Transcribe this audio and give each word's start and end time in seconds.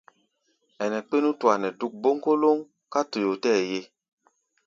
Ɛnɛ 0.83 0.97
kpé 1.07 1.15
nútua 1.23 1.53
nɛ́ 1.61 1.75
dúk 1.79 1.93
bóŋkólóŋ 2.01 2.57
ká 2.91 2.99
toyó 3.11 3.33
tɛɛ́ 3.43 3.61
ye. 3.69 3.79